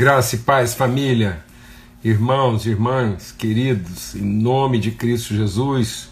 [0.00, 1.44] Graça e paz, família,
[2.02, 6.08] irmãos, irmãs, queridos, em nome de Cristo Jesus,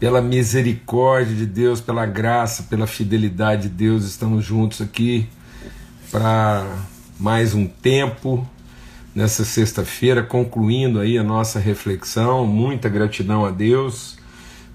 [0.00, 5.28] pela misericórdia de Deus, pela graça, pela fidelidade de Deus, estamos juntos aqui
[6.10, 6.64] para
[7.20, 8.48] mais um tempo
[9.14, 12.46] nessa sexta-feira, concluindo aí a nossa reflexão.
[12.46, 14.16] Muita gratidão a Deus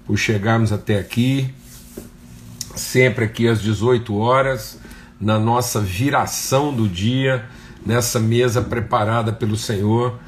[0.06, 1.52] por chegarmos até aqui,
[2.76, 4.78] sempre aqui às 18 horas,
[5.20, 7.44] na nossa viração do dia
[7.84, 10.18] nessa mesa preparada pelo Senhor,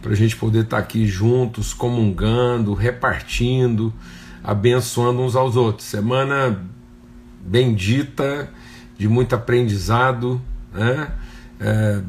[0.00, 3.92] para a gente poder estar tá aqui juntos, comungando, repartindo,
[4.42, 5.86] abençoando uns aos outros.
[5.86, 6.60] Semana
[7.40, 8.50] bendita,
[8.98, 10.40] de muito aprendizado,
[10.72, 11.08] né?
[11.60, 12.00] É,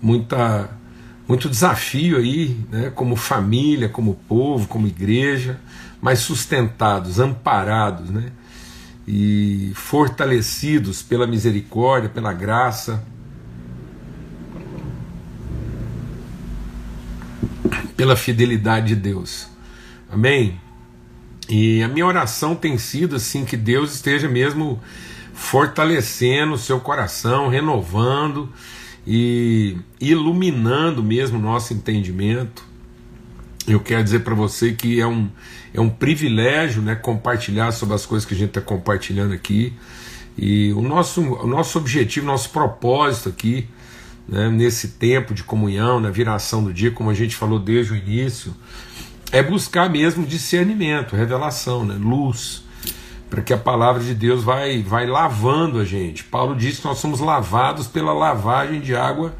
[0.00, 0.70] muita,
[1.28, 2.90] muito desafio aí, né?
[2.94, 5.60] como família, como povo, como igreja,
[6.00, 8.32] mas sustentados, amparados, né?
[9.06, 13.04] e fortalecidos pela misericórdia, pela graça
[18.00, 19.46] pela fidelidade de Deus.
[20.10, 20.58] Amém?
[21.50, 24.80] E a minha oração tem sido assim que Deus esteja mesmo
[25.34, 28.48] fortalecendo o seu coração, renovando
[29.06, 32.64] e iluminando mesmo o nosso entendimento.
[33.68, 35.28] Eu quero dizer para você que é um,
[35.74, 39.74] é um privilégio né, compartilhar sobre as coisas que a gente está compartilhando aqui.
[40.38, 43.68] E o nosso, o nosso objetivo, nosso propósito aqui
[44.28, 47.96] né, nesse tempo de comunhão, na viração do dia, como a gente falou desde o
[47.96, 48.54] início,
[49.32, 52.64] é buscar mesmo discernimento, revelação, né, luz,
[53.28, 56.24] para que a palavra de Deus vai, vai lavando a gente.
[56.24, 59.34] Paulo diz que nós somos lavados pela lavagem de água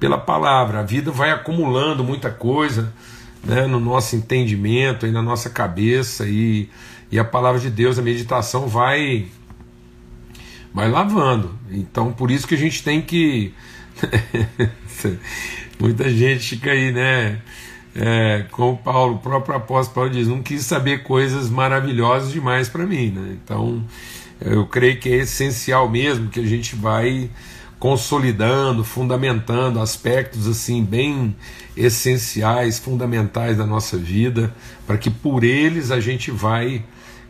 [0.00, 0.80] pela palavra.
[0.80, 2.92] A vida vai acumulando muita coisa
[3.44, 6.68] né, no nosso entendimento e na nossa cabeça e,
[7.10, 9.26] e a palavra de Deus, a meditação vai
[10.74, 11.58] vai lavando.
[11.70, 13.54] Então, por isso que a gente tem que
[15.78, 17.38] Muita gente fica aí, né?
[17.94, 22.84] É, como Paulo, o próprio apóstolo Paulo diz, não quis saber coisas maravilhosas demais para
[22.86, 23.36] mim, né?
[23.42, 23.82] Então,
[24.40, 27.30] eu creio que é essencial mesmo que a gente vai
[27.78, 31.34] consolidando, fundamentando aspectos assim bem
[31.76, 34.54] essenciais, fundamentais da nossa vida,
[34.86, 36.82] para que por eles a gente vai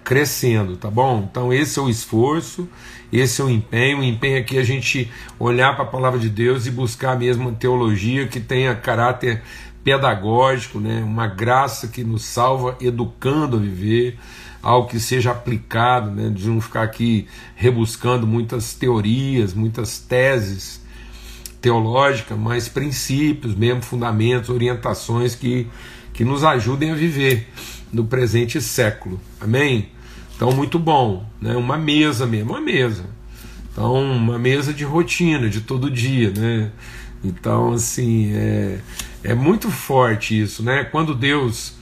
[0.07, 1.27] crescendo, tá bom?
[1.29, 2.69] Então esse é o esforço,
[3.13, 3.99] esse é o empenho.
[3.99, 7.51] O empenho aqui é a gente olhar para a palavra de Deus e buscar mesmo
[7.57, 9.43] teologia que tenha caráter
[9.83, 11.03] pedagógico, né?
[11.05, 14.17] uma graça que nos salva educando a viver,
[14.63, 16.31] algo que seja aplicado, né?
[16.31, 20.81] de não ficar aqui rebuscando muitas teorias, muitas teses
[21.61, 25.67] teológicas, mas princípios, mesmo fundamentos, orientações que,
[26.13, 27.49] que nos ajudem a viver
[27.93, 29.21] no presente século.
[29.41, 29.96] Amém?
[30.37, 31.57] Então, muito bom, né?
[31.57, 33.07] Uma mesa mesmo, uma mesa.
[33.73, 36.71] Então, uma mesa de rotina, de todo dia, né?
[37.25, 38.79] Então, assim, é,
[39.25, 40.85] é muito forte isso, né?
[40.85, 41.73] Quando Deus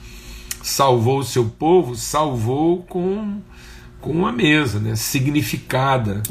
[0.62, 3.41] salvou o seu povo, salvou com,
[4.00, 4.94] com uma mesa, né?
[4.94, 6.22] Significada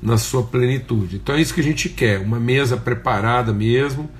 [0.00, 1.16] na sua plenitude.
[1.16, 4.10] Então, é isso que a gente quer, uma mesa preparada mesmo,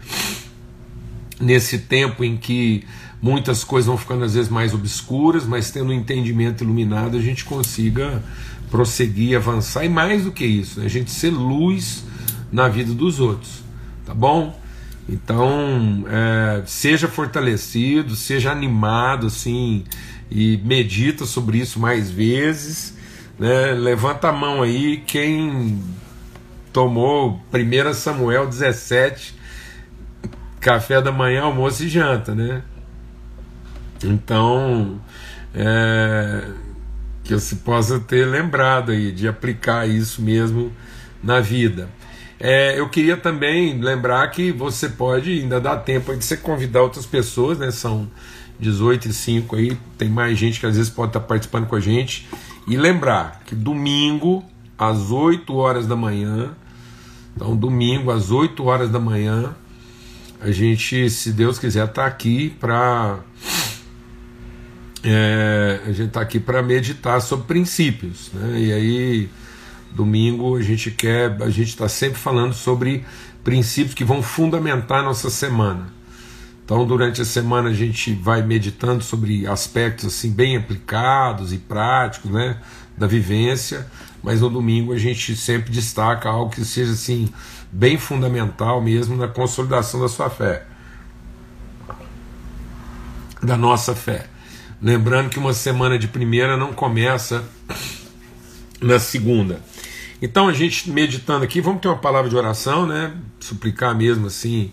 [1.38, 2.84] nesse tempo em que
[3.22, 7.44] muitas coisas vão ficando às vezes mais obscuras, mas tendo um entendimento iluminado a gente
[7.44, 8.21] consiga
[8.69, 10.87] prosseguir, avançar e mais do que isso, né?
[10.87, 12.05] a gente ser luz
[12.50, 13.62] na vida dos outros,
[14.05, 14.61] tá bom?
[15.09, 19.84] Então, é, seja fortalecido, seja animado, assim,
[20.31, 22.97] e medita sobre isso mais vezes,
[23.38, 23.72] né?
[23.72, 25.82] Levanta a mão aí quem
[26.72, 29.34] tomou 1 Samuel 17,
[30.61, 32.62] café da manhã, almoço e janta, né?
[34.04, 35.00] Então,
[35.54, 36.44] é,
[37.24, 40.72] que você possa ter lembrado aí de aplicar isso mesmo
[41.22, 41.88] na vida.
[42.38, 47.06] É, eu queria também lembrar que você pode, ainda dá tempo de você convidar outras
[47.06, 47.70] pessoas, né?
[47.70, 48.10] São
[48.58, 51.80] 18 e 5 aí, tem mais gente que às vezes pode estar participando com a
[51.80, 52.28] gente.
[52.66, 54.44] E lembrar que domingo,
[54.76, 56.50] às 8 horas da manhã,
[57.34, 59.55] então domingo às 8 horas da manhã,
[60.40, 63.20] a gente, se Deus quiser, está aqui para
[65.04, 68.60] é, a gente está aqui para meditar sobre princípios, né?
[68.60, 69.31] E aí,
[69.90, 73.04] domingo, a gente quer, a gente está sempre falando sobre
[73.43, 75.93] princípios que vão fundamentar a nossa semana.
[76.64, 82.31] Então, durante a semana, a gente vai meditando sobre aspectos assim bem aplicados e práticos,
[82.31, 82.58] né?
[82.96, 83.87] Da vivência,
[84.22, 87.28] mas no domingo a gente sempre destaca algo que seja assim
[87.72, 90.64] bem fundamental mesmo na consolidação da sua fé,
[93.43, 94.31] da nossa fé.
[94.82, 97.44] Lembrando que uma semana de primeira não começa
[98.81, 99.61] na segunda.
[100.20, 103.14] Então a gente meditando aqui, vamos ter uma palavra de oração, né?
[103.38, 104.73] Suplicar mesmo assim,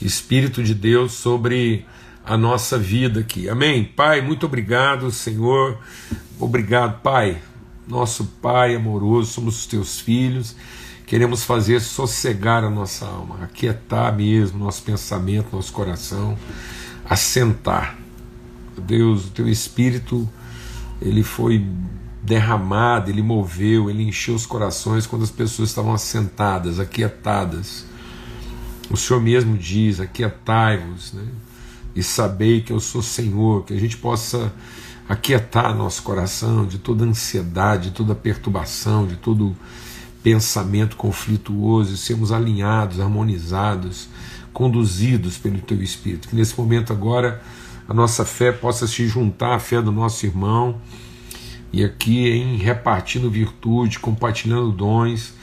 [0.00, 1.84] Espírito de Deus sobre
[2.24, 3.46] a nossa vida aqui.
[3.46, 3.84] Amém?
[3.84, 5.78] Pai, muito obrigado, Senhor.
[6.40, 7.36] Obrigado, Pai.
[7.86, 10.56] Nosso Pai amoroso, somos os teus filhos.
[11.06, 16.38] Queremos fazer sossegar a nossa alma, aquietar mesmo nosso pensamento, nosso coração,
[17.04, 18.01] assentar.
[18.80, 20.28] Deus, o teu espírito,
[21.00, 21.64] ele foi
[22.22, 27.84] derramado, ele moveu, ele encheu os corações quando as pessoas estavam assentadas, aquietadas.
[28.90, 31.26] O Senhor mesmo diz: aquietai-vos, né?
[31.94, 34.52] e sabei que eu sou Senhor, que a gente possa
[35.08, 39.54] aquietar nosso coração de toda ansiedade, de toda perturbação, de todo
[40.22, 44.08] pensamento conflituoso e sermos alinhados, harmonizados,
[44.52, 46.28] conduzidos pelo Teu Espírito.
[46.28, 47.42] Que nesse momento agora
[47.92, 50.80] a nossa fé possa se juntar à fé do nosso irmão
[51.70, 55.34] e aqui em repartindo virtude, compartilhando dons,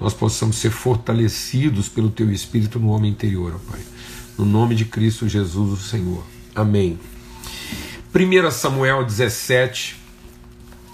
[0.00, 3.80] nós possamos ser fortalecidos pelo Teu Espírito no homem interior, ó Pai.
[4.38, 6.24] No nome de Cristo Jesus, o Senhor.
[6.54, 6.98] Amém.
[8.14, 9.96] 1 Samuel 17,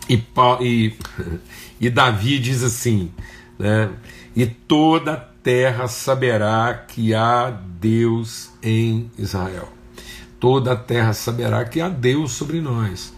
[0.09, 0.21] e,
[0.61, 0.93] e,
[1.81, 3.13] e Davi diz assim:
[3.57, 3.91] né,
[4.35, 9.76] E toda a terra saberá que há Deus em Israel.
[10.39, 13.15] Toda a terra saberá que há Deus sobre nós.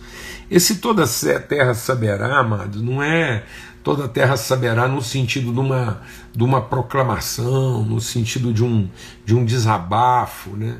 [0.51, 3.45] Esse toda a terra saberá, amado, não é
[3.83, 6.03] toda a terra saberá no sentido de uma,
[6.35, 8.89] de uma proclamação, no sentido de um,
[9.25, 10.79] de um desabafo, né?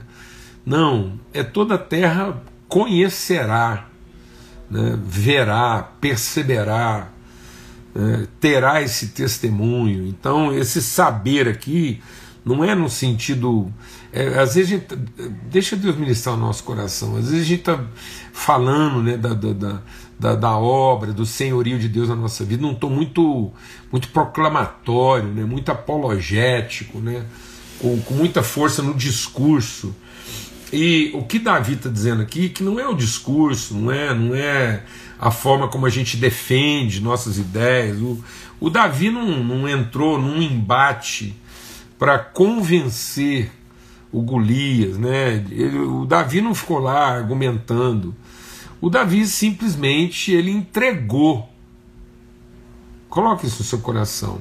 [0.65, 3.89] Não, é toda a terra conhecerá,
[4.71, 4.99] né?
[5.03, 7.09] verá, perceberá,
[7.95, 8.27] né?
[8.39, 10.07] terá esse testemunho.
[10.07, 12.03] Então, esse saber aqui
[12.45, 13.73] não é no sentido.
[14.13, 14.97] É, às vezes, gente,
[15.51, 17.17] deixa Deus ministrar o nosso coração.
[17.17, 17.85] Às vezes a gente está
[18.33, 19.81] falando né, da, da,
[20.19, 23.53] da, da, obra, do senhorio de Deus na nossa vida, num tom muito,
[23.91, 27.25] muito proclamatório, né, muito apologético, né,
[27.79, 29.95] com, com muita força no discurso.
[30.73, 34.35] E o que Davi está dizendo aqui que não é o discurso, não é, não
[34.35, 34.83] é
[35.19, 37.99] a forma como a gente defende nossas ideias.
[37.99, 38.23] O,
[38.61, 41.35] o Davi não, não entrou num embate
[41.99, 43.51] para convencer
[44.13, 45.45] o Golias, né?
[45.51, 48.15] Ele, o Davi não ficou lá argumentando.
[48.81, 51.49] O Davi simplesmente ele entregou.
[53.09, 54.41] Coloque isso no seu coração.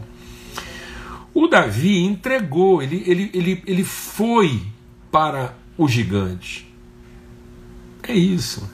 [1.34, 4.62] O Davi entregou, ele, ele, ele, ele foi
[5.12, 6.72] para o gigante.
[8.04, 8.68] É isso.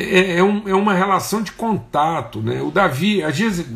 [0.00, 2.40] É, é, um, é uma relação de contato.
[2.40, 2.62] Né?
[2.62, 3.66] O Davi, às vezes,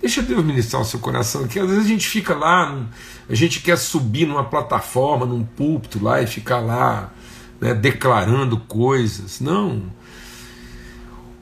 [0.00, 2.86] deixa Deus ministrar o seu coração, que às vezes a gente fica lá,
[3.28, 7.12] a gente quer subir numa plataforma, num púlpito lá e ficar lá
[7.60, 9.40] né, declarando coisas.
[9.40, 9.82] Não.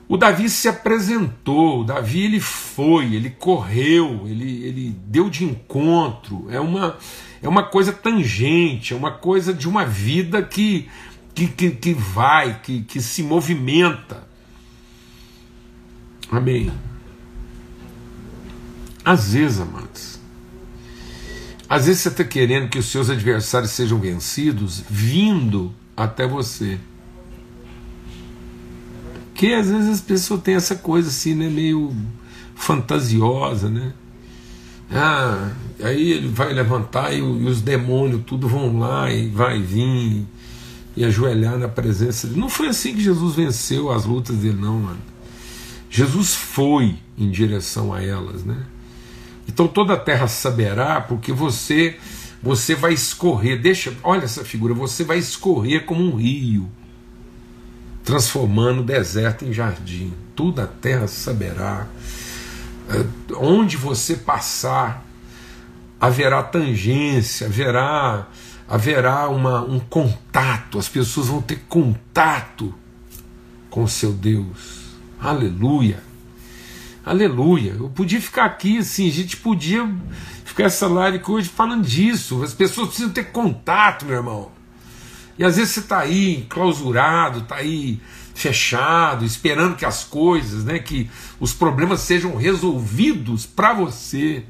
[0.09, 6.47] O Davi se apresentou, o Davi ele foi, ele correu, ele, ele deu de encontro.
[6.51, 6.97] É uma,
[7.43, 10.89] é uma coisa tangente, é uma coisa de uma vida que
[11.35, 14.29] que, que, que vai, que, que se movimenta.
[16.31, 16.73] Amém.
[19.05, 20.21] Às vezes, amados,
[21.69, 26.79] às vezes você está querendo que os seus adversários sejam vencidos vindo até você.
[29.35, 31.95] Que às vezes as pessoas têm essa coisa assim, né, meio
[32.55, 33.93] fantasiosa, né?
[34.91, 40.27] Ah, aí ele vai levantar e, e os demônios tudo vão lá e vai vir
[40.97, 42.41] e ajoelhar na presença dele.
[42.41, 45.10] Não foi assim que Jesus venceu as lutas dele, não, mano.
[45.91, 48.65] Jesus foi em direção a elas, né?
[49.49, 51.99] Então toda a terra saberá, porque você
[52.43, 53.61] você vai escorrer.
[53.61, 56.71] Deixa, olha essa figura, você vai escorrer como um rio,
[58.05, 60.15] transformando o deserto em jardim.
[60.35, 61.87] Toda a terra saberá.
[62.89, 65.05] É, onde você passar,
[66.01, 68.29] haverá tangência, haverá
[68.71, 72.73] haverá uma, um contato, as pessoas vão ter contato
[73.69, 74.80] com seu Deus.
[75.21, 76.03] Aleluia.
[77.05, 77.77] Aleluia.
[77.79, 79.89] Eu podia ficar aqui assim, a gente podia
[80.45, 82.43] ficar essa live hoje falando disso.
[82.43, 84.51] As pessoas precisam ter contato, meu irmão.
[85.39, 88.01] E às vezes você está aí enclausurado, está aí
[88.35, 94.45] fechado, esperando que as coisas, né, que os problemas sejam resolvidos para você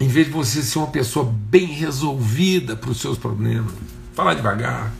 [0.00, 3.72] em vez de você ser uma pessoa bem resolvida para os seus problemas,
[4.14, 4.92] fala devagar.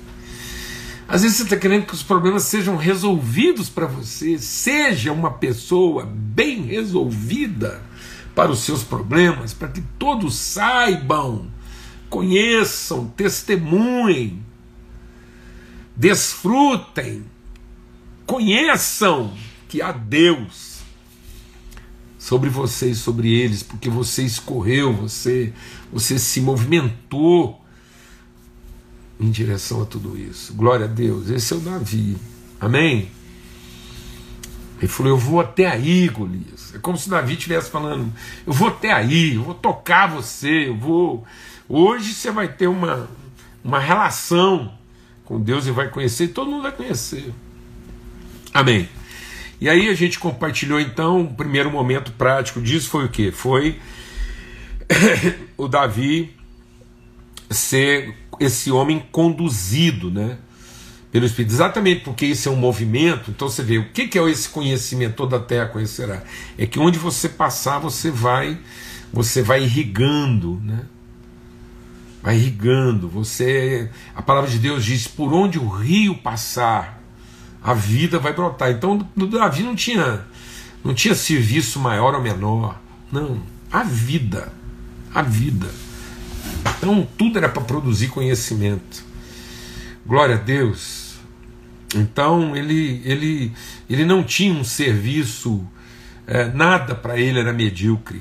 [1.13, 6.07] Às vezes você está querendo que os problemas sejam resolvidos para você, seja uma pessoa
[6.07, 7.83] bem resolvida
[8.35, 11.51] para os seus problemas, para que todos saibam,
[12.09, 14.43] conheçam, testemunhem,
[15.95, 17.27] desfrutem,
[18.25, 19.35] conheçam
[19.69, 20.79] que há Deus
[22.19, 25.53] sobre você e sobre eles, porque você escorreu, você,
[25.93, 27.62] você se movimentou
[29.23, 30.53] em direção a tudo isso.
[30.55, 31.31] Glória a Deus.
[31.31, 32.17] Esse é o Davi.
[32.61, 33.09] Amém?
[34.79, 36.75] Ele falou: Eu vou até aí, Golias.
[36.75, 38.13] É como se Davi estivesse falando:
[38.45, 41.25] Eu vou até aí, eu vou tocar você, eu vou.
[41.69, 43.09] Hoje você vai ter uma,
[43.63, 44.75] uma relação
[45.25, 47.33] com Deus e vai conhecer, e todo mundo vai conhecer.
[48.53, 48.89] Amém.
[49.61, 53.31] E aí a gente compartilhou então o primeiro momento prático disso foi o que?
[53.31, 53.79] Foi
[55.57, 56.35] o Davi
[57.53, 60.39] ser esse homem conduzido, né?
[61.11, 63.31] Pelo Espírito, exatamente porque isso é um movimento.
[63.31, 66.23] Então você vê o que, é esse conhecimento, toda a terra conhecerá.
[66.57, 68.59] É que onde você passar, você vai,
[69.13, 70.87] você vai irrigando, né?
[72.23, 73.09] Vai irrigando.
[73.09, 77.03] Você, a palavra de Deus diz: por onde o rio passar,
[77.63, 78.71] a vida vai brotar.
[78.71, 80.25] Então, no Davi não tinha,
[80.83, 82.81] não tinha serviço maior ou menor.
[83.11, 84.51] Não, a vida,
[85.15, 85.69] a vida.
[86.77, 89.05] Então, tudo era para produzir conhecimento.
[90.07, 91.15] Glória a Deus.
[91.95, 93.53] Então, ele, ele,
[93.89, 95.67] ele não tinha um serviço,
[96.27, 98.21] é, nada para ele era medíocre.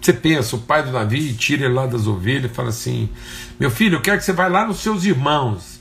[0.00, 3.08] Você pensa, o pai do Davi tira ele lá das ovelhas e fala assim:
[3.58, 5.78] Meu filho, eu quero que você vá lá nos seus irmãos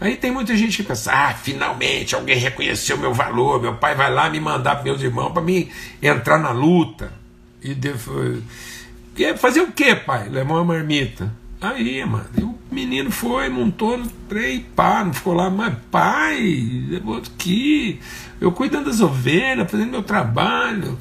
[0.00, 4.12] Aí tem muita gente que pensa: ah, finalmente alguém reconheceu meu valor, meu pai vai
[4.12, 5.68] lá me mandar para meus irmãos para mim
[6.02, 7.12] entrar na luta.
[7.62, 8.42] E depois,
[9.36, 10.28] fazer o que, pai?
[10.28, 11.32] Levar uma marmita.
[11.60, 16.88] Aí, mano, e o menino foi, montou no trem, pá, não ficou lá, mas pai,
[16.90, 17.98] eu vou aqui,
[18.40, 20.98] eu cuidando das ovelhas, fazendo meu trabalho.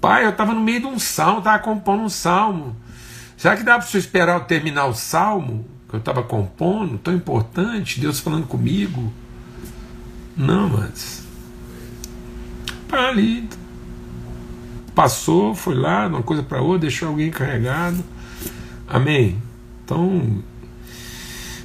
[0.00, 2.76] Pai, eu estava no meio de um salmo, estava compondo um salmo.
[3.36, 5.64] Será que dá para você esperar eu terminar o salmo?
[5.88, 9.12] que eu estava compondo, tão importante, Deus falando comigo.
[10.36, 11.24] Não, mas.
[12.88, 13.48] Para ali.
[14.96, 18.02] Passou, foi lá, de uma coisa para outra, deixou alguém carregado.
[18.88, 19.36] Amém?
[19.84, 20.42] Então,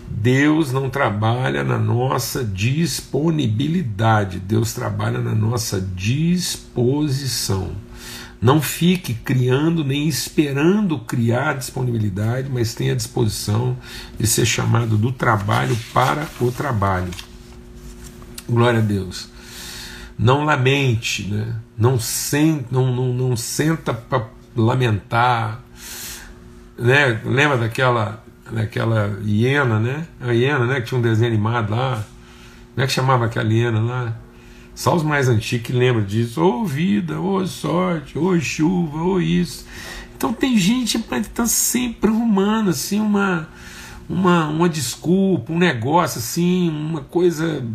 [0.06, 7.72] Deus não trabalha na nossa disponibilidade, Deus trabalha na nossa disposição.
[8.42, 13.78] Não fique criando nem esperando criar disponibilidade, mas tenha disposição
[14.20, 17.12] de ser chamado do trabalho para o trabalho.
[18.50, 19.30] Glória a Deus.
[20.22, 21.56] Não lamente, né?
[21.82, 25.60] não, sen, não, não, não senta para lamentar.
[26.78, 27.20] Né?
[27.26, 30.06] Lembra daquela, daquela hiena, né?
[30.22, 30.76] A hiena, né?
[30.80, 32.06] Que tinha um desenho animado lá.
[32.76, 34.16] Como é que chamava aquela hiena lá?
[34.76, 36.40] Só os mais antigos que lembram disso.
[36.40, 39.66] Ô oh, vida, ô oh, sorte, ô oh, chuva, ô isso.
[40.16, 43.50] Então tem gente que está sempre arrumando assim uma,
[44.08, 47.66] uma, uma desculpa, um negócio assim, uma coisa.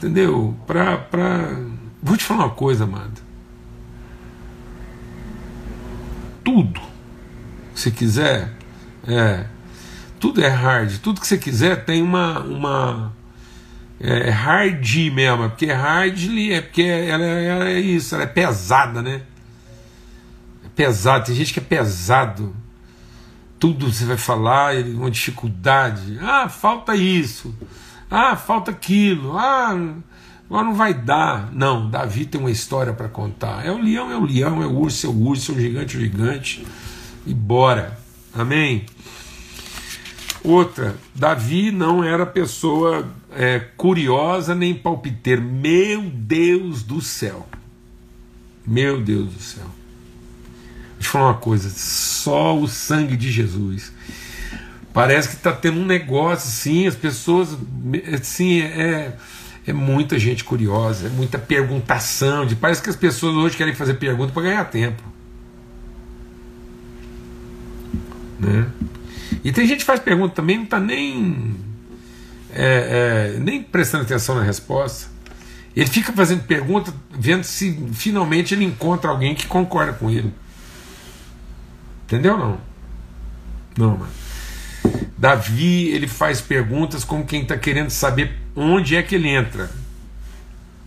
[0.00, 0.56] Entendeu?
[0.66, 1.54] Pra, pra...
[2.02, 3.20] Vou te falar uma coisa, amado.
[6.42, 6.80] Tudo
[7.74, 8.50] você quiser,
[9.06, 9.44] é.
[10.18, 10.98] Tudo é hard.
[11.00, 13.12] Tudo que você quiser tem uma, uma
[14.00, 16.18] é, é hard mesmo, porque hard
[16.50, 19.22] é porque ela, ela, é isso, ela é pesada, né?
[20.64, 22.56] É pesado, tem gente que é pesado.
[23.58, 26.18] Tudo você vai falar, uma dificuldade.
[26.22, 27.54] Ah, falta isso.
[28.10, 29.38] Ah, falta aquilo.
[29.38, 29.70] Ah,
[30.48, 31.52] agora não vai dar.
[31.52, 33.64] Não, Davi tem uma história para contar.
[33.64, 35.96] É o leão, é o leão, é o urso, é o urso, é o gigante,
[35.96, 36.66] é o gigante.
[37.24, 37.98] E bora.
[38.34, 38.84] Amém?
[40.42, 45.40] Outra, Davi não era pessoa é, curiosa nem palpiteira.
[45.40, 47.46] Meu Deus do céu.
[48.66, 49.66] Meu Deus do céu.
[50.94, 53.92] Deixa eu falar uma coisa: só o sangue de Jesus.
[54.92, 57.56] Parece que está tendo um negócio assim, as pessoas.
[58.12, 59.12] Assim, é,
[59.66, 62.44] é muita gente curiosa, é muita perguntação.
[62.44, 65.02] De, parece que as pessoas hoje querem fazer pergunta para ganhar tempo.
[68.38, 68.66] Né?
[69.44, 71.54] E tem gente que faz pergunta também, não está nem,
[72.52, 75.08] é, é, nem prestando atenção na resposta.
[75.76, 80.32] Ele fica fazendo pergunta, vendo se finalmente ele encontra alguém que concorda com ele.
[82.06, 82.58] Entendeu não?
[83.78, 84.19] Não, mano.
[85.20, 89.70] Davi, ele faz perguntas como quem está querendo saber onde é que ele entra.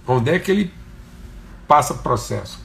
[0.08, 0.74] Onde é que ele
[1.68, 2.60] passa o processo.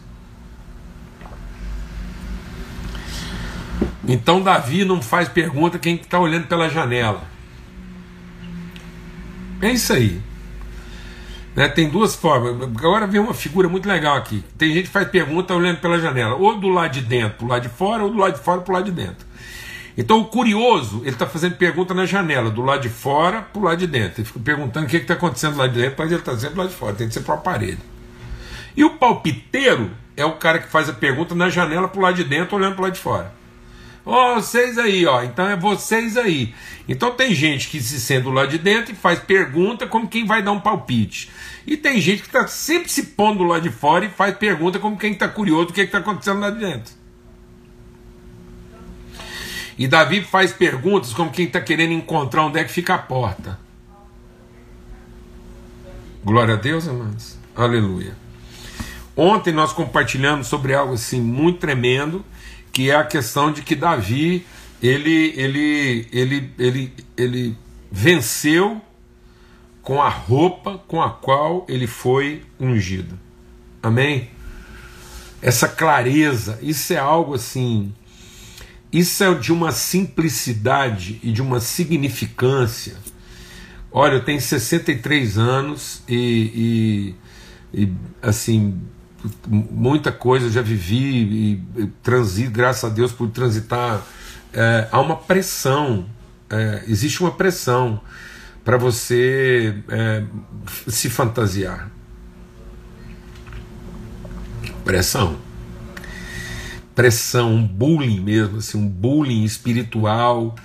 [4.08, 7.22] Então Davi não faz pergunta quem está olhando pela janela.
[9.60, 10.22] É isso aí.
[11.54, 12.62] Né, tem duas formas.
[12.62, 14.42] Agora vem uma figura muito legal aqui.
[14.56, 17.48] Tem gente que faz pergunta olhando pela janela, ou do lado de dentro para o
[17.48, 19.28] lado de fora, ou do lado de fora para o lado de dentro.
[19.98, 23.64] Então o curioso, ele está fazendo pergunta na janela, do lado de fora para o
[23.64, 24.20] lado de dentro.
[24.20, 26.66] Ele fica perguntando o que está acontecendo lá de dentro, mas ele está dizendo lá
[26.66, 27.80] de fora, tem que ser para o aparelho.
[28.76, 32.22] E o palpiteiro é o cara que faz a pergunta na janela pro lado de
[32.22, 33.34] dentro, olhando pro lado de fora.
[34.06, 35.24] Ó, oh, vocês aí, ó.
[35.24, 36.54] Então é vocês aí.
[36.88, 40.24] Então tem gente que se senta do lado de dentro e faz pergunta como quem
[40.24, 41.28] vai dar um palpite.
[41.66, 44.78] E tem gente que está sempre se pondo do lado de fora e faz pergunta
[44.78, 46.97] como quem está curioso do que está acontecendo lá de dentro.
[49.78, 53.58] E Davi faz perguntas como quem está querendo encontrar onde é que fica a porta.
[56.24, 57.38] Glória a Deus, irmãos.
[57.54, 58.16] Aleluia.
[59.16, 62.24] Ontem nós compartilhamos sobre algo assim muito tremendo
[62.72, 64.44] que é a questão de que Davi
[64.82, 67.56] ele, ele, ele, ele, ele
[67.90, 68.80] venceu
[69.82, 73.18] com a roupa com a qual ele foi ungido.
[73.82, 74.30] Amém?
[75.40, 77.92] Essa clareza, isso é algo assim,
[78.92, 82.96] isso é de uma simplicidade e de uma significância.
[83.90, 87.14] Olha, eu tenho 63 anos e,
[87.74, 87.92] e, e
[88.22, 88.80] assim,
[89.46, 94.02] muita coisa já vivi e, e transito, graças a Deus por transitar.
[94.52, 96.06] É, há uma pressão,
[96.48, 98.00] é, existe uma pressão
[98.64, 100.24] para você é,
[100.86, 101.90] se fantasiar.
[104.84, 105.47] Pressão.
[106.98, 110.56] Pressão, um bullying mesmo, assim, um bullying espiritual,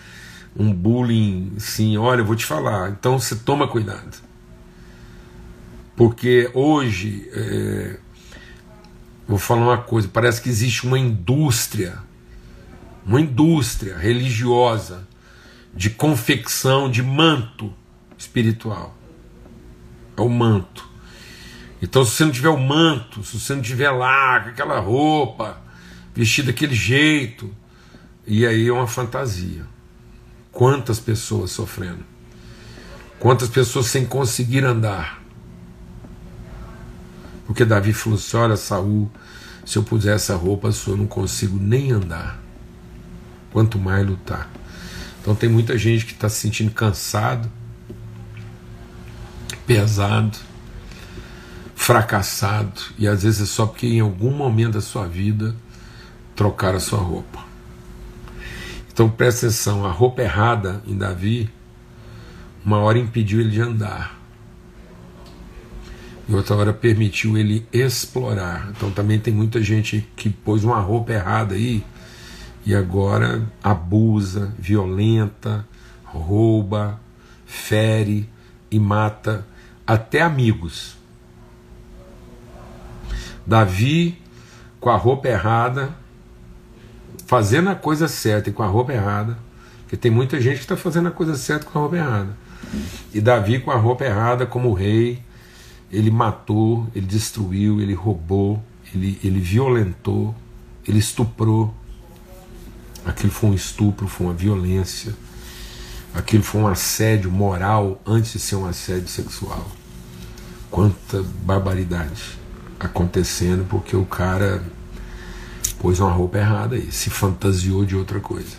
[0.58, 4.18] um bullying, sim, olha, eu vou te falar, então você toma cuidado.
[5.96, 7.98] Porque hoje é,
[9.28, 11.98] Vou falar uma coisa: parece que existe uma indústria,
[13.06, 15.08] uma indústria religiosa
[15.74, 17.74] de confecção de manto
[18.18, 18.96] espiritual.
[20.16, 20.88] É o manto.
[21.82, 25.62] Então, se você não tiver o manto, se você não tiver lá aquela roupa,
[26.13, 27.50] vestido daquele jeito,
[28.25, 29.65] e aí é uma fantasia.
[30.51, 32.05] Quantas pessoas sofrendo?
[33.20, 35.22] Quantas pessoas sem conseguir andar?
[37.46, 39.12] Porque Davi falou assim: Olha, Saul,
[39.65, 42.41] se eu puser essa roupa, eu não consigo nem andar,
[43.51, 44.50] quanto mais lutar.
[45.22, 47.50] Então tem muita gente que está se sentindo cansado,
[49.66, 50.38] pesado,
[51.75, 55.55] fracassado, e às vezes é só porque em algum momento da sua vida
[56.35, 57.43] trocaram a sua roupa.
[58.91, 61.50] Então presta atenção: a roupa errada em Davi,
[62.65, 64.24] uma hora impediu ele de andar
[66.27, 68.69] e outra hora permitiu ele explorar.
[68.69, 71.83] Então também tem muita gente que pôs uma roupa errada aí
[72.65, 75.67] e agora abusa, violenta,
[76.03, 77.00] rouba,
[77.46, 78.29] fere
[78.72, 79.46] e mata
[79.85, 80.96] até amigos.
[83.46, 84.17] Davi,
[84.79, 85.93] com a roupa errada,
[87.33, 89.35] fazendo a coisa certa e com a roupa errada,
[89.81, 92.37] porque tem muita gente que está fazendo a coisa certa com a roupa errada.
[93.11, 95.19] E Davi com a roupa errada como rei,
[95.91, 98.61] ele matou, ele destruiu, ele roubou,
[98.93, 100.35] ele, ele violentou,
[100.87, 101.74] ele estuprou.
[103.03, 105.15] Aquilo foi um estupro, foi uma violência.
[106.13, 109.72] Aquilo foi um assédio moral antes de ser um assédio sexual.
[110.69, 112.37] Quanta barbaridade
[112.79, 114.61] acontecendo porque o cara
[115.83, 118.55] pôs uma roupa errada aí, se fantasiou de outra coisa.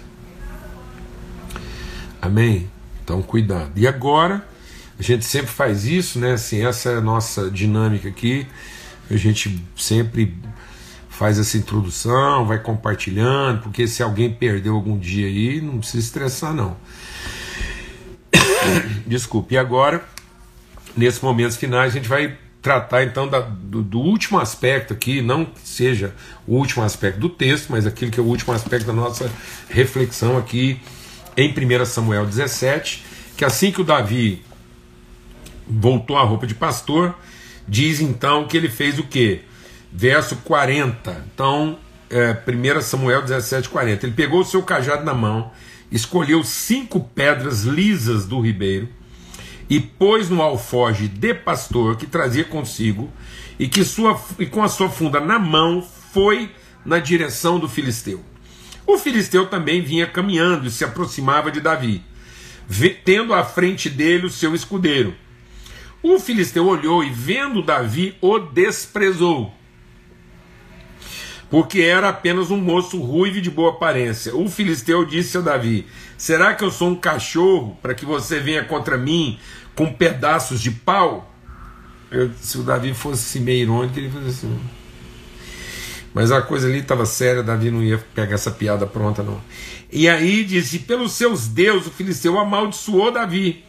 [2.20, 2.70] Amém?
[3.02, 3.70] Então, cuidado.
[3.76, 4.46] E agora
[4.98, 6.34] a gente sempre faz isso, né?
[6.34, 8.46] Assim, essa é a nossa dinâmica aqui.
[9.10, 10.36] A gente sempre
[11.08, 16.52] faz essa introdução, vai compartilhando, porque se alguém perdeu algum dia aí, não precisa estressar
[16.52, 16.76] não.
[19.06, 19.54] Desculpe.
[19.54, 20.04] E agora,
[20.94, 25.44] nesses momentos finais, a gente vai tratar então da, do, do, último aspecto aqui, não
[25.44, 26.14] que seja
[26.46, 29.30] o último aspecto do texto, mas aquilo que é o último aspecto da nossa
[29.68, 30.80] reflexão aqui
[31.36, 33.04] em 1 Samuel 17,
[33.36, 34.42] que assim que o Davi
[35.68, 37.14] voltou à roupa de pastor,
[37.68, 39.42] diz então que ele fez o que?
[39.92, 41.22] Verso 40.
[41.34, 44.06] Então, é, 1 Samuel 17, 40.
[44.06, 45.52] Ele pegou o seu cajado na mão,
[45.92, 48.88] escolheu cinco pedras lisas do ribeiro
[49.68, 53.10] e pôs no alfoge de pastor que trazia consigo
[53.58, 56.50] e que sua, e com a sua funda na mão foi
[56.84, 58.22] na direção do filisteu.
[58.86, 62.02] O filisteu também vinha caminhando e se aproximava de Davi,
[63.04, 65.14] tendo à frente dele o seu escudeiro.
[66.02, 69.54] O filisteu olhou e, vendo Davi, o desprezou.
[71.50, 74.34] Porque era apenas um moço ruivo de boa aparência.
[74.34, 78.64] O filisteu disse a Davi: Será que eu sou um cachorro para que você venha
[78.64, 79.38] contra mim
[79.74, 81.32] com pedaços de pau?
[82.10, 84.60] Eu, se o Davi fosse meio irônico, ele fazer assim.
[86.14, 89.40] Mas a coisa ali estava séria, Davi não ia pegar essa piada pronta, não.
[89.90, 93.64] E aí disse: Pelos seus deuses, o filisteu amaldiçoou Davi.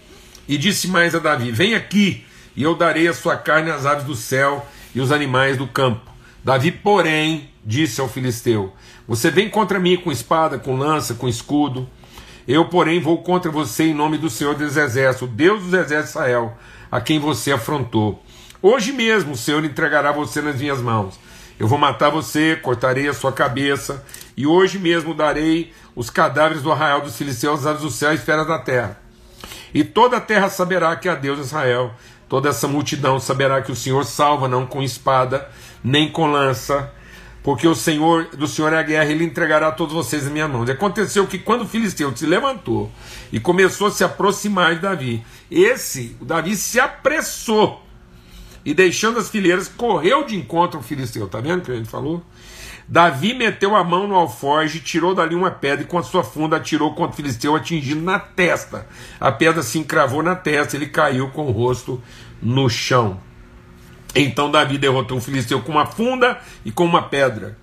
[0.47, 2.23] E disse mais a Davi: Vem aqui,
[2.55, 6.14] e eu darei a sua carne às aves do céu e os animais do campo.
[6.45, 8.71] Davi, porém, disse ao filisteu:
[9.08, 11.89] Você vem contra mim com espada, com lança, com escudo.
[12.47, 16.19] Eu, porém, vou contra você em nome do Senhor dos Exércitos, Deus dos Exércitos de
[16.19, 16.55] Israel,
[16.91, 18.23] a quem você afrontou.
[18.62, 21.19] Hoje mesmo o Senhor entregará você nas minhas mãos.
[21.60, 24.05] Eu vou matar você, cortarei a sua cabeça,
[24.38, 28.45] e hoje mesmo darei os cadáveres do arraial dos filisteus aves do céu e esferas
[28.45, 29.01] da terra.
[29.73, 31.91] E toda a terra saberá que há Deus Israel.
[32.27, 35.49] Toda essa multidão saberá que o Senhor salva, não com espada,
[35.83, 36.91] nem com lança,
[37.43, 40.65] porque o Senhor do Senhor é a guerra, ele entregará todos vocês na minha mão.
[40.65, 42.91] E aconteceu que quando o filisteu se levantou
[43.31, 47.85] e começou a se aproximar de Davi, esse, o Davi se apressou
[48.65, 51.27] e deixando as fileiras, correu de encontro ao filisteu.
[51.27, 52.23] Tá vendo o que ele falou?
[52.88, 56.58] Davi meteu a mão no alforge, tirou dali uma pedra e com a sua funda
[56.58, 58.88] atirou contra o filisteu, atingindo na testa.
[59.19, 62.02] A pedra se encravou na testa, ele caiu com o rosto
[62.41, 63.19] no chão.
[64.15, 67.58] Então Davi derrotou o filisteu com uma funda e com uma pedra.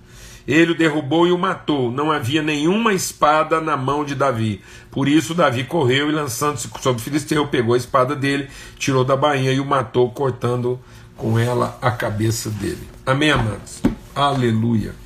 [0.45, 1.89] Ele o derrubou e o matou.
[1.89, 4.61] Não havia nenhuma espada na mão de Davi.
[4.91, 9.15] Por isso Davi correu e lançando-se sobre o filisteu, pegou a espada dele, tirou da
[9.15, 10.79] bainha e o matou, cortando
[11.15, 12.87] com ela a cabeça dele.
[13.05, 13.81] Amém, amados?
[14.13, 15.02] Aleluia.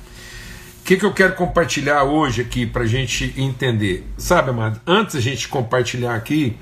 [0.88, 4.06] Que, que eu quero compartilhar hoje aqui para a gente entender?
[4.16, 6.56] Sabe, amado, antes a gente compartilhar aqui,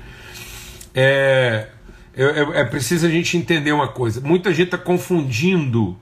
[0.93, 1.69] é,
[2.13, 4.19] é, é, é preciso a gente entender uma coisa.
[4.19, 5.97] Muita gente está confundindo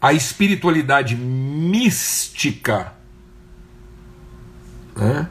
[0.00, 2.94] a espiritualidade mística
[4.96, 5.28] né,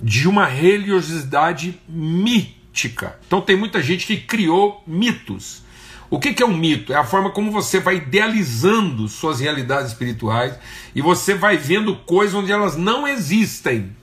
[0.00, 3.18] de uma religiosidade mítica.
[3.26, 5.64] Então tem muita gente que criou mitos.
[6.12, 6.92] O que, que é um mito?
[6.92, 10.58] É a forma como você vai idealizando suas realidades espirituais
[10.94, 13.96] e você vai vendo coisas onde elas não existem.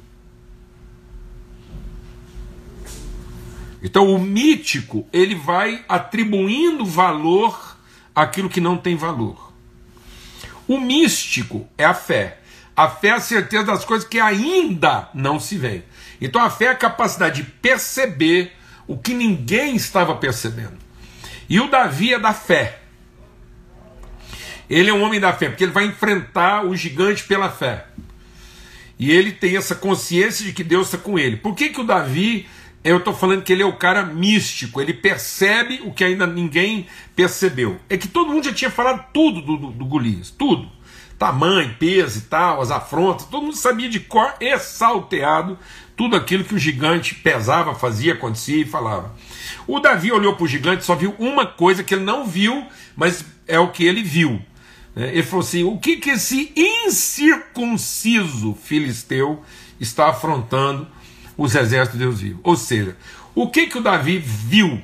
[3.84, 7.78] Então o mítico, ele vai atribuindo valor
[8.16, 9.54] àquilo que não tem valor.
[10.68, 12.40] O místico é a fé.
[12.76, 15.84] A fé é a certeza das coisas que ainda não se veem.
[16.20, 18.52] Então a fé é a capacidade de perceber
[18.88, 20.79] o que ninguém estava percebendo.
[21.50, 22.80] E o Davi é da fé.
[24.70, 27.88] Ele é um homem da fé, porque ele vai enfrentar o gigante pela fé.
[29.00, 31.38] E ele tem essa consciência de que Deus está com ele.
[31.38, 32.48] Por que, que o Davi,
[32.84, 36.86] eu estou falando que ele é o cara místico, ele percebe o que ainda ninguém
[37.16, 37.80] percebeu.
[37.90, 40.70] É que todo mundo já tinha falado tudo do, do, do Golias, tudo.
[41.20, 45.60] Tamanho, peso e tal, as afrontas, todo mundo sabia de cor e salteado
[45.98, 49.14] tudo aquilo que o gigante pesava, fazia, acontecia e falava.
[49.68, 53.26] O Davi olhou para o gigante só viu uma coisa que ele não viu, mas
[53.46, 54.42] é o que ele viu.
[54.96, 59.44] É, ele falou assim: o que, que esse incircunciso filisteu
[59.78, 60.88] está afrontando
[61.38, 62.40] os exércitos de Deus vivo?
[62.44, 62.96] Ou seja,
[63.36, 64.82] o que, que o Davi viu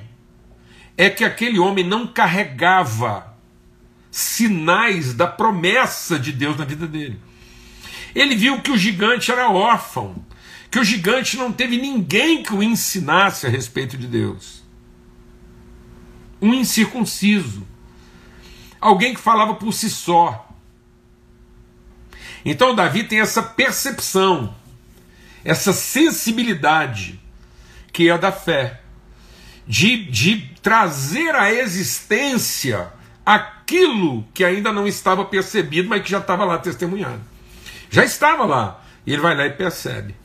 [0.97, 3.34] é que aquele homem não carregava
[4.15, 7.19] sinais da promessa de Deus na vida dele.
[8.15, 10.15] Ele viu que o gigante era órfão,
[10.71, 14.63] que o gigante não teve ninguém que o ensinasse a respeito de Deus.
[16.41, 17.67] Um incircunciso.
[18.79, 20.49] Alguém que falava por si só.
[22.45, 24.55] Então Davi tem essa percepção,
[25.43, 27.19] essa sensibilidade,
[27.91, 28.79] que é da fé,
[29.67, 32.94] de, de trazer à existência
[33.25, 37.21] aquilo que ainda não estava percebido, mas que já estava lá testemunhado.
[37.89, 38.83] Já estava lá.
[39.05, 40.15] E ele vai lá e percebe.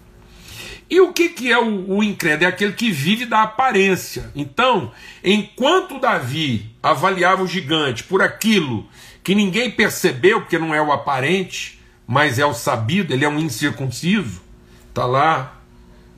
[0.88, 2.44] E o que, que é o, o incrédulo?
[2.44, 4.30] É aquele que vive da aparência.
[4.34, 4.90] Então,
[5.22, 8.88] enquanto Davi avaliava o gigante por aquilo
[9.22, 13.38] que ninguém percebeu, porque não é o aparente, mas é o sabido, ele é um
[13.38, 14.42] incircunciso,
[14.88, 15.60] está lá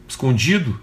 [0.09, 0.81] escondido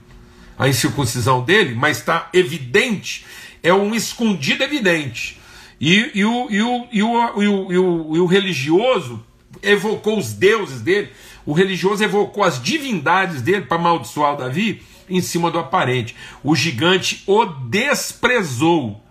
[0.57, 3.25] a incircuncisão dele, mas está evidente,
[3.63, 5.39] é um escondido evidente.
[5.79, 9.23] E, e, o, e, o, e, o, e, o, e, o, e o religioso
[9.61, 11.09] evocou os deuses dele,
[11.45, 16.15] o religioso evocou as divindades dele para amaldiçoar o Davi em cima do aparente.
[16.43, 19.03] O gigante o desprezou.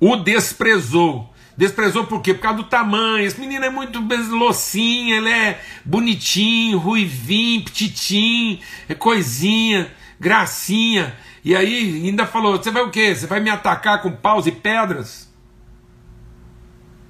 [0.00, 1.32] O desprezou.
[1.56, 2.32] Desprezou por quê?
[2.32, 3.24] Por causa do tamanho.
[3.24, 8.58] Esse menino é muito locinho, ele é bonitinho, ruivinho, petitinho,
[8.88, 11.14] é coisinha, gracinha.
[11.44, 13.14] E aí ainda falou: você vai o quê?
[13.14, 15.30] Você vai me atacar com paus e pedras?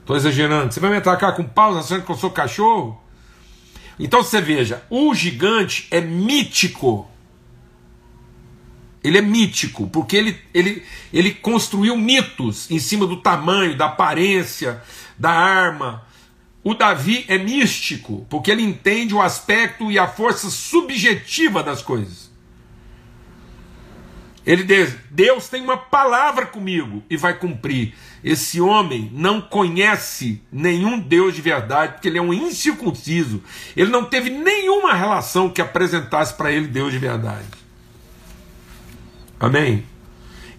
[0.00, 0.72] Estou exagerando.
[0.72, 3.00] Você vai me atacar com paus achando que eu sou cachorro?
[3.98, 7.08] Então você veja, o gigante é mítico.
[9.04, 14.82] Ele é mítico, porque ele, ele, ele construiu mitos em cima do tamanho, da aparência,
[15.18, 16.04] da arma.
[16.64, 22.31] O Davi é místico, porque ele entende o aspecto e a força subjetiva das coisas.
[24.44, 27.94] Ele diz: Deus tem uma palavra comigo e vai cumprir.
[28.24, 33.42] Esse homem não conhece nenhum Deus de verdade, porque ele é um incircunciso.
[33.76, 37.46] Ele não teve nenhuma relação que apresentasse para ele Deus de verdade.
[39.38, 39.84] Amém?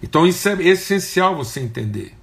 [0.02, 2.14] Então isso é essencial você entender.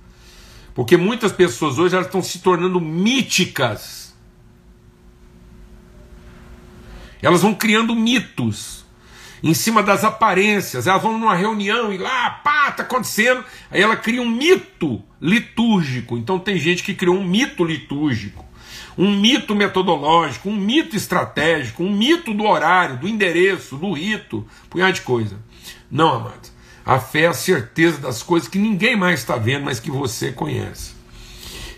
[0.73, 4.15] Porque muitas pessoas hoje elas estão se tornando míticas.
[7.21, 8.80] Elas vão criando mitos
[9.43, 10.87] em cima das aparências.
[10.87, 13.43] Elas vão numa reunião e lá, pá, tá acontecendo.
[13.69, 16.17] Aí ela cria um mito litúrgico.
[16.17, 18.45] Então tem gente que criou um mito litúrgico,
[18.97, 24.93] um mito metodológico, um mito estratégico, um mito do horário, do endereço, do rito, punhado
[24.93, 25.37] de coisa.
[25.89, 26.51] Não, amados.
[26.85, 30.31] A fé é a certeza das coisas que ninguém mais está vendo, mas que você
[30.31, 30.93] conhece.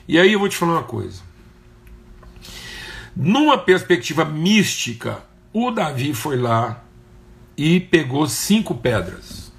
[0.07, 1.21] E aí eu vou te falar uma coisa.
[3.15, 6.83] Numa perspectiva mística, o Davi foi lá
[7.57, 9.51] e pegou cinco pedras.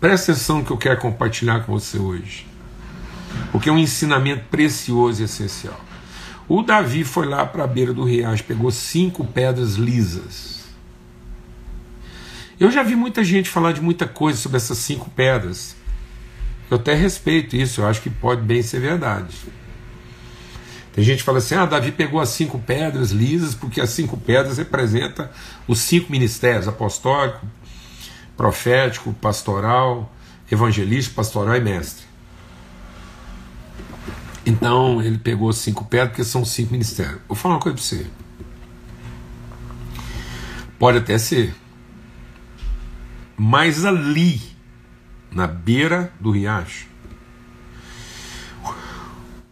[0.00, 2.46] Presta atenção no que eu quero compartilhar com você hoje,
[3.50, 5.80] porque é um ensinamento precioso e essencial.
[6.48, 10.64] O Davi foi lá para a beira do riacho, pegou cinco pedras lisas.
[12.58, 15.76] Eu já vi muita gente falar de muita coisa sobre essas cinco pedras.
[16.70, 19.34] Eu até respeito isso, eu acho que pode bem ser verdade.
[20.98, 24.16] Tem gente que fala assim: ah, Davi pegou as cinco pedras lisas, porque as cinco
[24.16, 25.28] pedras representam
[25.68, 27.46] os cinco ministérios: apostólico,
[28.36, 30.12] profético, pastoral,
[30.50, 32.04] evangelístico, pastoral e mestre.
[34.44, 37.20] Então ele pegou cinco pedras porque são cinco ministérios.
[37.28, 38.06] Vou falar uma coisa para você.
[40.80, 41.54] Pode até ser.
[43.36, 44.42] Mas ali,
[45.30, 46.87] na beira do riacho,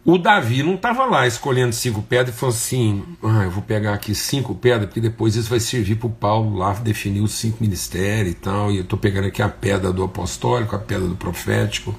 [0.07, 3.93] o Davi não estava lá escolhendo cinco pedras e falou assim: ah, eu vou pegar
[3.93, 7.57] aqui cinco pedras, porque depois isso vai servir para o Paulo lá definir os cinco
[7.59, 8.71] ministérios e tal.
[8.71, 11.93] E eu estou pegando aqui a pedra do apostólico, a pedra do profético,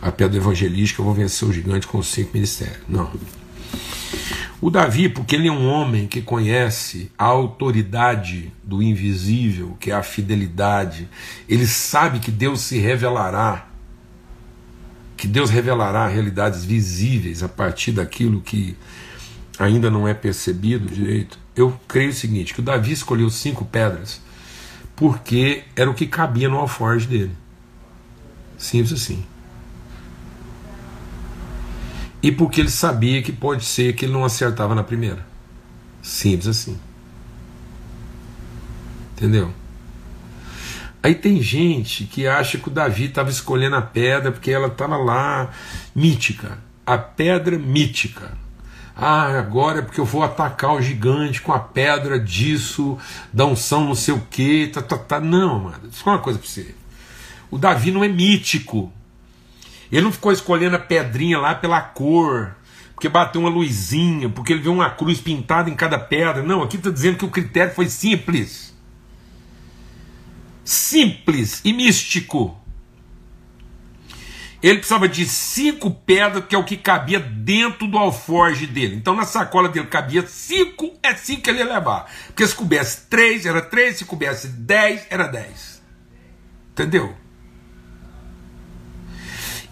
[0.00, 2.82] a pedra do evangelístico, eu vou vencer o gigante com os cinco ministérios.
[2.88, 3.10] Não.
[4.60, 9.94] O Davi, porque ele é um homem que conhece a autoridade do invisível, que é
[9.94, 11.08] a fidelidade,
[11.48, 13.69] ele sabe que Deus se revelará
[15.20, 18.74] que Deus revelará realidades visíveis a partir daquilo que
[19.58, 21.38] ainda não é percebido direito.
[21.54, 24.18] Eu creio o seguinte: que o Davi escolheu cinco pedras
[24.96, 27.36] porque era o que cabia no alforje dele.
[28.56, 29.22] Simples assim.
[32.22, 35.26] E porque ele sabia que pode ser que ele não acertava na primeira.
[36.00, 36.80] Simples assim.
[39.12, 39.52] Entendeu?
[41.02, 44.98] Aí tem gente que acha que o Davi estava escolhendo a pedra porque ela estava
[44.98, 45.50] lá,
[45.94, 46.58] mítica.
[46.84, 48.32] A pedra mítica.
[48.94, 52.98] Ah, agora é porque eu vou atacar o gigante com a pedra disso,
[53.32, 54.70] da unção não sei o quê.
[54.70, 55.20] Tá, tá, tá.
[55.20, 55.78] Não, mano.
[55.84, 56.74] Deixa uma coisa para você.
[57.50, 58.92] O Davi não é mítico.
[59.90, 62.54] Ele não ficou escolhendo a pedrinha lá pela cor,
[62.94, 66.42] porque bateu uma luzinha, porque ele viu uma cruz pintada em cada pedra.
[66.42, 68.69] Não, aqui está dizendo que o critério foi simples
[70.64, 72.56] simples e místico.
[74.62, 78.94] Ele precisava de cinco pedras, que é o que cabia dentro do alforge dele.
[78.94, 82.12] Então na sacola dele cabia cinco, é cinco que ele ia levar.
[82.26, 85.80] Porque se coubesse três, era três, se coubesse dez, era dez.
[86.72, 87.16] Entendeu?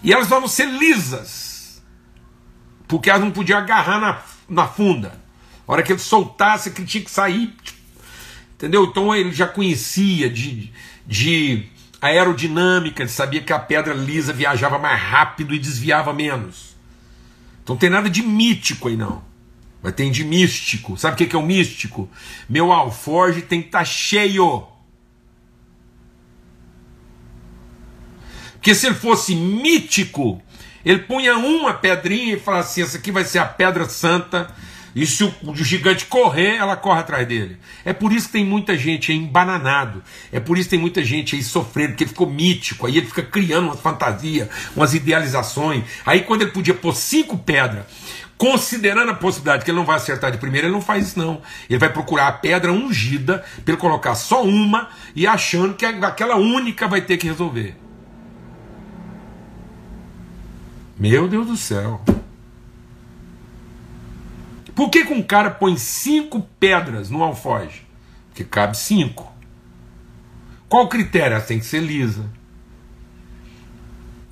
[0.01, 1.83] E elas vão ser lisas.
[2.87, 5.13] Porque elas não podiam agarrar na, na funda.
[5.67, 7.55] A hora que ele soltasse, que tinha que sair.
[8.59, 8.83] Entendeu?
[8.83, 10.69] Então ele já conhecia de,
[11.07, 11.63] de
[12.01, 16.75] aerodinâmica, ele sabia que a pedra lisa viajava mais rápido e desviava menos.
[17.63, 19.23] Então não tem nada de mítico aí não.
[19.81, 20.97] Mas tem de místico.
[20.97, 22.09] Sabe o que é o místico?
[22.49, 24.67] Meu alforge tem que estar tá cheio.
[28.55, 30.41] Porque se ele fosse mítico,
[30.83, 34.53] ele punha uma pedrinha e falava assim: essa aqui vai ser a pedra santa
[34.95, 37.57] e se o, gigante correr, ela corre atrás dele.
[37.85, 40.03] É por isso que tem muita gente aí embananado.
[40.31, 42.85] É por isso que tem muita gente aí sofrendo, porque ele ficou mítico.
[42.85, 45.83] Aí ele fica criando uma fantasia, umas idealizações.
[46.05, 47.85] Aí quando ele podia pôr cinco pedras,
[48.37, 51.41] considerando a possibilidade que ele não vai acertar de primeira, ele não faz isso não.
[51.69, 56.35] Ele vai procurar a pedra ungida, para ele colocar só uma e achando que aquela
[56.35, 57.75] única vai ter que resolver.
[60.97, 62.01] Meu Deus do céu.
[64.79, 67.85] Por que, que um cara põe cinco pedras no alfoge?
[68.29, 69.29] Porque cabe cinco.
[70.69, 71.35] Qual o critério?
[71.35, 72.31] Ela tem que ser lisa.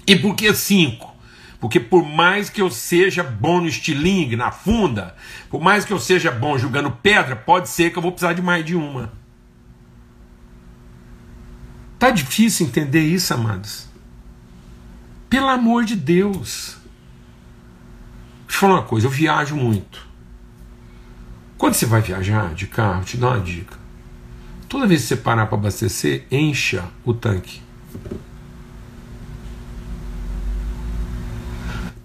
[0.08, 1.14] E por que cinco?
[1.60, 5.18] Porque por mais que eu seja bom no estilingue, na funda,
[5.50, 8.42] por mais que eu seja bom jogando pedra, pode ser que eu vou precisar de
[8.42, 9.12] mais de uma.
[12.00, 13.90] Tá difícil entender isso, amados?
[15.30, 16.78] Pelo amor de Deus.
[18.46, 20.07] Deixa eu falar uma coisa, eu viajo muito.
[21.58, 23.76] Quando você vai viajar de carro, te dá uma dica.
[24.70, 27.62] Toda vez que você parar para abastecer, encha o tanque.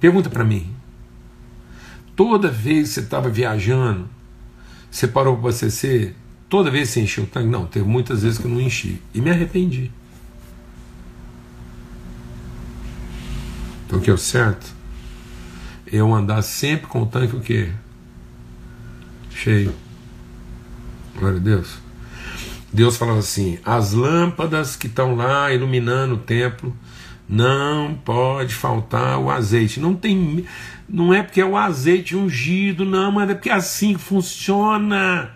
[0.01, 0.75] Pergunta para mim.
[2.17, 4.09] Toda vez que você estava viajando,
[4.91, 6.15] você parou para abastecer,
[6.49, 7.49] toda vez que você encheu o tanque?
[7.49, 9.03] Não, teve muitas vezes que eu não enchi.
[9.13, 9.91] E me arrependi.
[13.87, 14.75] Então o que é o certo?
[15.87, 17.71] Eu andar sempre com o tanque o quê?
[19.35, 19.75] Cheio.
[21.19, 21.79] Glória a Deus.
[22.73, 26.75] Deus falava assim: as lâmpadas que estão lá iluminando o templo,
[27.29, 29.81] não pode faltar o azeite.
[29.81, 30.45] Não tem,
[30.89, 35.31] não é porque é o azeite ungido, não, mas é porque é assim funciona.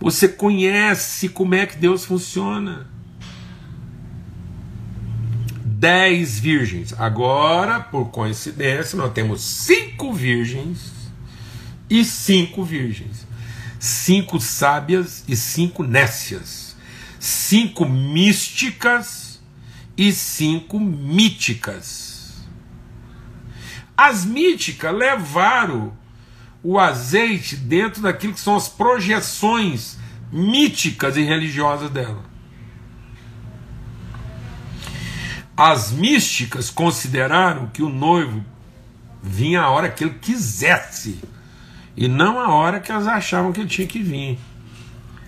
[0.00, 2.86] Você conhece como é que Deus funciona.
[5.64, 6.94] Dez virgens.
[6.98, 10.93] Agora, por coincidência, nós temos cinco virgens
[11.88, 13.26] e cinco virgens
[13.84, 16.74] cinco sábias e cinco nécias,
[17.20, 19.42] cinco místicas
[19.94, 22.32] e cinco míticas.
[23.94, 25.92] As míticas levaram
[26.62, 29.98] o azeite dentro daquilo que são as projeções
[30.32, 32.24] míticas e religiosas dela.
[35.54, 38.42] As místicas consideraram que o noivo
[39.22, 41.20] vinha a hora que ele quisesse
[41.96, 44.38] e não a hora que elas achavam que ele tinha que vir.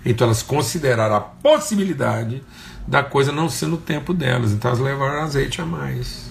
[0.04, 2.42] Então elas consideraram a possibilidade
[2.86, 6.30] da coisa não ser no tempo delas, então elas levaram azeite a mais.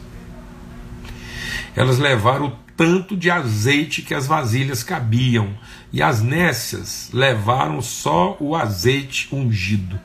[1.76, 5.58] Elas levaram o tanto de azeite que as vasilhas cabiam,
[5.92, 10.00] e as nécias levaram só o azeite ungido.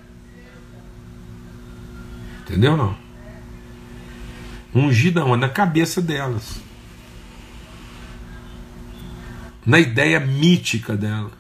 [2.43, 2.97] Entendeu não?
[4.75, 6.61] Ungido na cabeça delas
[9.65, 11.31] na ideia mítica dela.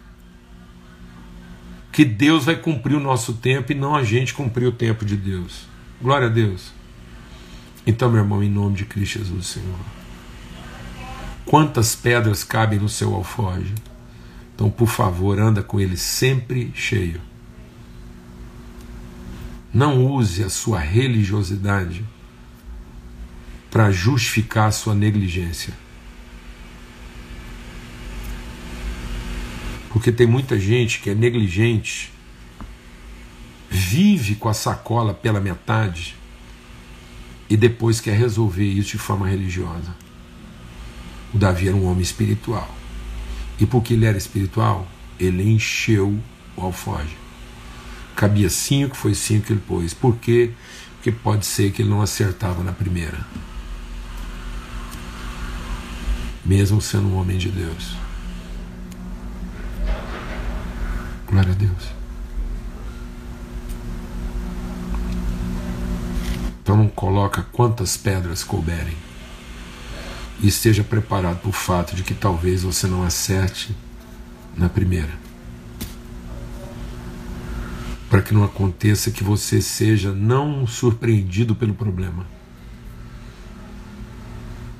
[1.92, 5.16] Que Deus vai cumprir o nosso tempo e não a gente cumprir o tempo de
[5.16, 5.66] Deus.
[6.00, 6.72] Glória a Deus.
[7.86, 9.78] Então, meu irmão, em nome de Cristo Jesus, Senhor.
[11.44, 13.74] Quantas pedras cabem no seu alforje?
[14.54, 17.20] Então, por favor, anda com ele sempre cheio.
[19.72, 22.04] Não use a sua religiosidade
[23.70, 25.72] para justificar a sua negligência.
[29.90, 32.12] Porque tem muita gente que é negligente,
[33.68, 36.16] vive com a sacola pela metade
[37.48, 39.94] e depois quer resolver isso de forma religiosa.
[41.34, 42.72] O Davi era um homem espiritual.
[43.58, 46.18] E porque ele era espiritual, ele encheu
[46.56, 47.16] o alfoge.
[48.14, 49.92] Cabia cinco, foi cinco que ele pôs.
[49.92, 50.52] Por quê?
[50.94, 53.26] Porque pode ser que ele não acertava na primeira.
[56.44, 57.99] Mesmo sendo um homem de Deus.
[61.30, 62.00] Glória a Deus.
[66.60, 68.96] Então não coloca quantas pedras couberem.
[70.42, 73.76] E esteja preparado para o fato de que talvez você não acerte
[74.56, 75.12] na primeira.
[78.08, 82.26] Para que não aconteça que você seja não surpreendido pelo problema,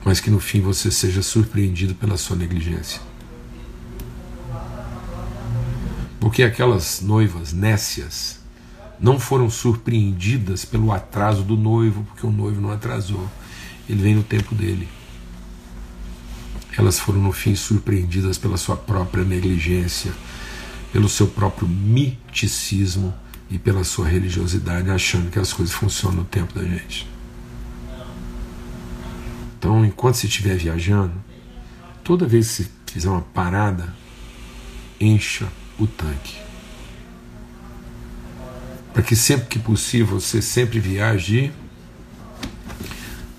[0.05, 3.10] mas que no fim você seja surpreendido pela sua negligência.
[6.21, 8.39] Porque aquelas noivas nécias
[9.01, 13.27] não foram surpreendidas pelo atraso do noivo, porque o noivo não atrasou,
[13.89, 14.87] ele vem no tempo dele.
[16.77, 20.13] Elas foram, no fim, surpreendidas pela sua própria negligência,
[20.93, 23.15] pelo seu próprio miticismo
[23.51, 27.09] e pela sua religiosidade, achando que as coisas funcionam no tempo da gente.
[29.59, 31.15] Então, enquanto você estiver viajando,
[32.05, 33.95] toda vez que você fizer uma parada,
[35.01, 35.49] encha
[35.81, 36.37] o tanque.
[38.93, 41.53] Para que sempre que possível você sempre viaje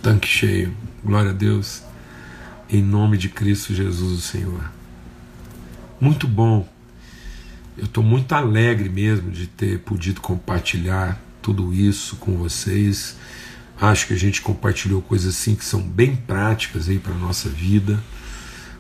[0.02, 0.76] tanque cheio.
[1.04, 1.84] Glória a Deus.
[2.70, 4.72] Em nome de Cristo Jesus, o Senhor.
[6.00, 6.68] Muito bom.
[7.78, 13.16] Eu estou muito alegre mesmo de ter podido compartilhar tudo isso com vocês.
[13.80, 18.02] Acho que a gente compartilhou coisas assim que são bem práticas aí para nossa vida.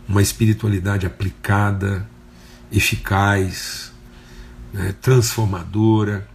[0.08, 2.08] Uma espiritualidade aplicada,
[2.72, 3.92] eficaz,
[4.74, 6.28] né, transformadora,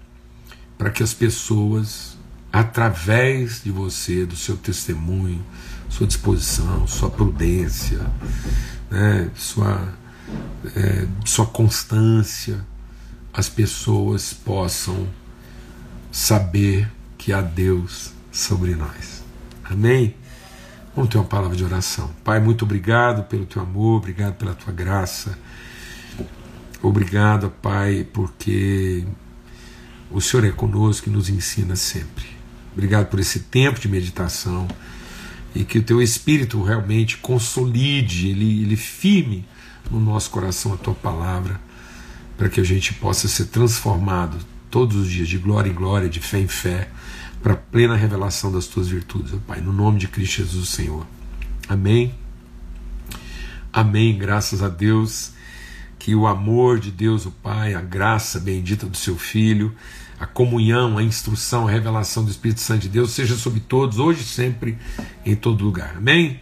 [0.76, 2.16] para que as pessoas,
[2.52, 5.44] através de você, do seu testemunho,
[5.88, 8.00] sua disposição, sua prudência,
[8.90, 9.92] né, sua,
[10.74, 12.64] é, sua constância,
[13.32, 15.06] as pessoas possam
[16.10, 19.22] saber que há Deus sobre nós.
[19.64, 20.14] Amém?
[20.94, 22.10] Vamos ter uma palavra de oração.
[22.24, 25.38] Pai, muito obrigado pelo teu amor, obrigado pela tua graça.
[26.86, 29.04] Obrigado, Pai, porque
[30.08, 32.24] o Senhor é conosco e nos ensina sempre.
[32.72, 34.68] Obrigado por esse tempo de meditação
[35.52, 39.44] e que o teu Espírito realmente consolide, ele, ele firme
[39.90, 41.60] no nosso coração a tua palavra,
[42.38, 44.38] para que a gente possa ser transformado
[44.70, 46.88] todos os dias de glória em glória, de fé em fé,
[47.42, 51.04] para a plena revelação das tuas virtudes, Pai, no nome de Cristo Jesus, Senhor.
[51.68, 52.14] Amém.
[53.72, 54.16] Amém.
[54.16, 55.34] Graças a Deus
[55.98, 59.74] que o amor de Deus, o Pai, a graça bendita do seu Filho,
[60.18, 64.24] a comunhão, a instrução, a revelação do Espírito Santo de Deus seja sobre todos, hoje
[64.24, 64.78] sempre,
[65.24, 65.94] em todo lugar.
[65.96, 66.40] Amém?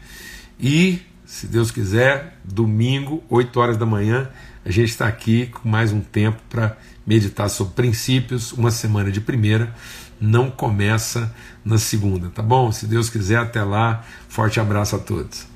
[0.58, 4.30] E, se Deus quiser, domingo, 8 horas da manhã,
[4.64, 6.76] a gente está aqui com mais um tempo para
[7.06, 8.52] meditar sobre princípios.
[8.52, 9.74] Uma semana de primeira,
[10.20, 11.34] não começa
[11.64, 12.70] na segunda, tá bom?
[12.72, 14.04] Se Deus quiser, até lá.
[14.28, 15.53] Forte abraço a todos.